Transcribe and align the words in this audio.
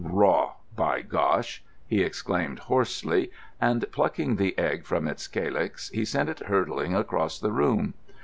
"Raw, 0.03 0.53
by 0.75 1.03
Gosh!" 1.03 1.63
he 1.85 2.01
exclaimed 2.01 2.57
hoarsely; 2.57 3.29
and 3.61 3.85
plucking 3.91 4.37
the 4.37 4.57
egg 4.57 4.83
from 4.83 5.07
its 5.07 5.27
calyx, 5.27 5.89
he 5.89 6.05
sent 6.05 6.27
it 6.27 6.39
hurtling 6.39 6.95
across 6.95 7.37
the 7.37 7.51
room. 7.51 7.93